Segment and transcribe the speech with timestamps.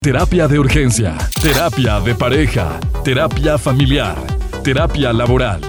[0.00, 4.16] Terapia de urgencia, terapia de pareja, terapia familiar,
[4.62, 5.60] terapia laboral.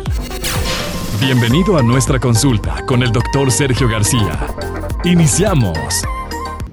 [1.20, 4.46] Bienvenido a nuestra consulta con el doctor Sergio García.
[5.04, 5.80] Iniciamos.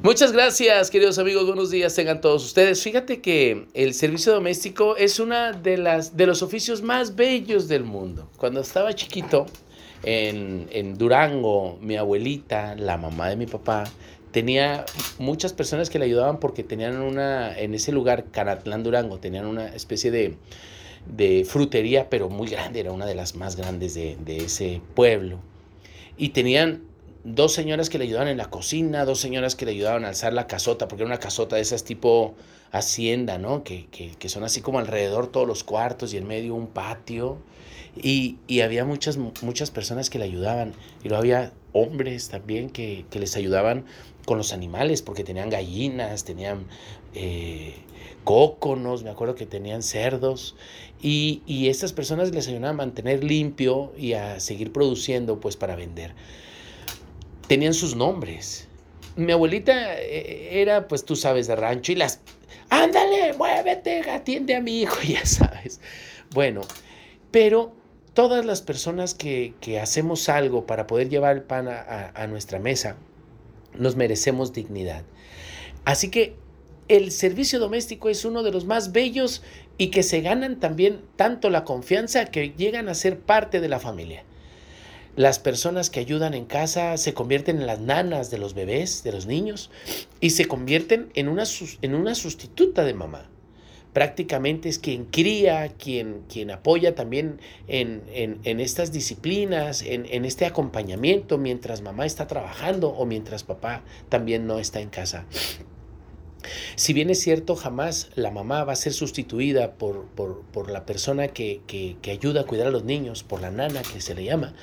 [0.02, 1.46] Muchas gracias, queridos amigos.
[1.46, 2.82] Buenos días tengan todos ustedes.
[2.82, 7.84] Fíjate que el servicio doméstico es una de las de los oficios más bellos del
[7.84, 8.28] mundo.
[8.36, 9.46] Cuando estaba chiquito
[10.02, 13.84] en, en Durango, mi abuelita, la mamá de mi papá,
[14.36, 14.84] tenía
[15.18, 19.68] muchas personas que le ayudaban porque tenían una, en ese lugar, Caratlán Durango, tenían una
[19.68, 20.36] especie de,
[21.06, 25.38] de frutería, pero muy grande, era una de las más grandes de, de, ese pueblo.
[26.18, 26.82] Y tenían
[27.26, 30.32] dos señoras que le ayudaban en la cocina, dos señoras que le ayudaban a alzar
[30.32, 32.34] la casota, porque era una casota de esas tipo
[32.70, 33.64] hacienda, ¿no?
[33.64, 37.38] Que, que, que son así como alrededor todos los cuartos y en medio un patio.
[38.00, 40.74] Y, y, había muchas, muchas personas que le ayudaban.
[41.02, 43.86] Y luego había hombres también que, que les ayudaban
[44.24, 46.66] con los animales, porque tenían gallinas, tenían
[47.14, 47.74] eh,
[48.26, 50.56] me acuerdo que tenían cerdos,
[51.00, 55.76] y, y estas personas les ayudaban a mantener limpio y a seguir produciendo, pues para
[55.76, 56.14] vender.
[57.48, 58.68] Tenían sus nombres.
[59.16, 62.20] Mi abuelita eh, era, pues tú sabes, de rancho, y las,
[62.68, 65.80] ándale, muévete, atiende a mi hijo, ya sabes.
[66.32, 66.62] Bueno,
[67.30, 67.74] pero
[68.14, 72.26] todas las personas que, que hacemos algo para poder llevar el pan a, a, a
[72.26, 72.96] nuestra mesa,
[73.74, 75.04] nos merecemos dignidad.
[75.84, 76.36] Así que
[76.88, 79.42] el servicio doméstico es uno de los más bellos
[79.78, 83.80] y que se ganan también tanto la confianza que llegan a ser parte de la
[83.80, 84.24] familia.
[85.16, 89.12] Las personas que ayudan en casa se convierten en las nanas de los bebés, de
[89.12, 89.70] los niños,
[90.20, 91.44] y se convierten en una,
[91.82, 93.30] en una sustituta de mamá
[93.96, 100.44] prácticamente es quien cría, quien, quien apoya también en, en, en estas disciplinas, en, este
[100.44, 105.24] acompañamiento mientras mamá está trabajando o mientras papá también no está en casa.
[106.74, 110.84] Si bien es cierto, jamás la mamá va a ser sustituida por, por, por la
[110.84, 114.14] persona que, que, que, ayuda a cuidar a los niños, por la nana que se
[114.14, 114.54] le llama,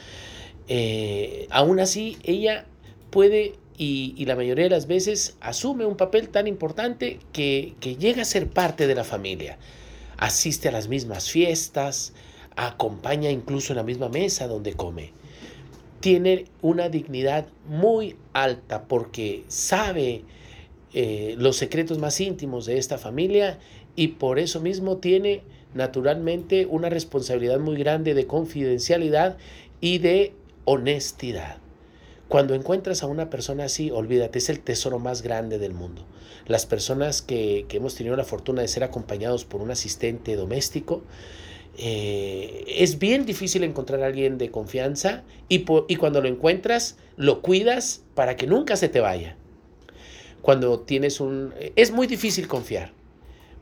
[0.68, 2.66] eh, aún así ella
[3.10, 7.96] puede y, y, la mayoría de las veces asume un papel tan importante que, que,
[7.96, 9.58] llega a ser parte de la familia.
[10.18, 12.14] Asiste a las mismas fiestas,
[12.56, 15.12] acompaña incluso en la misma mesa donde come.
[16.00, 20.24] Tiene una dignidad muy alta porque sabe
[20.94, 23.58] eh, los secretos más íntimos de esta familia
[23.95, 25.42] y por eso mismo tiene
[25.74, 29.38] naturalmente una responsabilidad muy grande de confidencialidad
[29.82, 30.34] y de
[30.66, 31.58] honestidad.
[32.28, 36.06] Cuando encuentras a una persona así, olvídate, es el tesoro más grande del mundo.
[36.48, 41.04] Las personas que, que hemos tenido la fortuna de ser acompañados por un asistente doméstico,
[41.78, 47.42] eh, es bien difícil encontrar a alguien de confianza y, y cuando lo encuentras, lo
[47.42, 49.38] cuidas para que nunca se te vaya.
[50.42, 51.54] Cuando tienes un...
[51.76, 52.92] Es muy difícil confiar.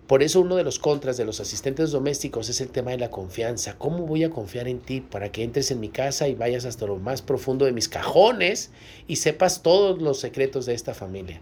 [0.07, 3.09] Por eso uno de los contras de los asistentes domésticos es el tema de la
[3.09, 3.77] confianza.
[3.77, 6.85] ¿Cómo voy a confiar en ti para que entres en mi casa y vayas hasta
[6.85, 8.71] lo más profundo de mis cajones
[9.07, 11.39] y sepas todos los secretos de esta familia?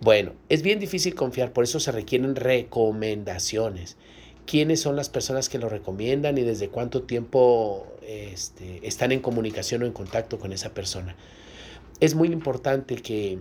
[0.00, 3.96] Bueno, es bien difícil confiar, por eso se requieren recomendaciones.
[4.46, 9.82] ¿Quiénes son las personas que lo recomiendan y desde cuánto tiempo este, están en comunicación
[9.82, 11.16] o en contacto con esa persona?
[12.00, 13.40] Es muy importante que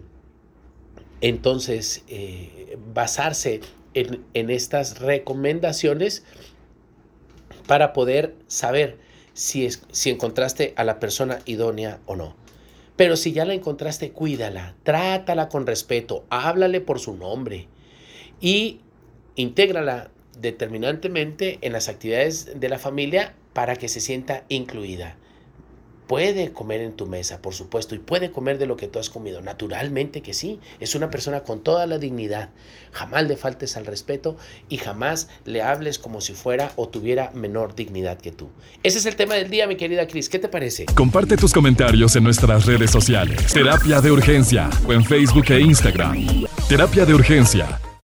[1.21, 3.61] entonces eh, basarse
[4.33, 6.23] en, estas recomendaciones
[7.67, 8.97] para poder saber
[9.33, 12.35] si, es, si encontraste a la persona idónea o no.
[12.95, 17.67] Pero si ya la encontraste, cuídala, trátala con respeto, háblale por su nombre
[18.41, 18.79] y
[19.35, 20.09] intégrala
[20.39, 25.17] determinantemente en las actividades de la familia para que se sienta incluida
[26.07, 29.09] puede comer en tu mesa, por supuesto, y puede comer de lo que tú has
[29.09, 29.41] comido.
[29.41, 32.49] Naturalmente que sí, es una persona con toda la dignidad.
[32.91, 34.37] Jamás le faltes al respeto
[34.69, 38.49] y jamás le hables como si fuera o tuviera menor dignidad que tú.
[38.83, 40.29] Ese es el tema del día, mi querida Cris.
[40.29, 40.85] ¿Qué te parece?
[40.95, 43.53] Comparte tus comentarios en nuestras redes sociales.
[43.53, 46.45] Terapia de Urgencia o en Facebook e Instagram.
[46.69, 47.79] Terapia de Urgencia